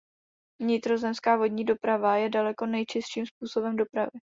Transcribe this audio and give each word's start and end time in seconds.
Vnitrozemská 0.61 1.37
vodní 1.37 1.65
doprava 1.65 2.15
je 2.15 2.29
daleko 2.29 2.65
nejčistším 2.65 3.25
způsobem 3.25 3.75
dopravy. 3.75 4.19